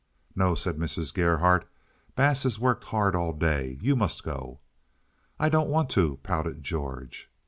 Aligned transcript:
"No," 0.35 0.55
said 0.55 0.77
Mrs. 0.77 1.13
Gerhardt. 1.13 1.69
"Bass 2.15 2.41
has 2.41 2.57
worked 2.57 2.85
hard 2.85 3.13
all 3.15 3.33
day. 3.33 3.77
You 3.81 3.95
must 3.95 4.23
go." 4.23 4.59
"I 5.39 5.47
don't 5.47 5.69
want 5.69 5.91
to," 5.91 6.17
pouted 6.23 6.63
George. 6.63 7.29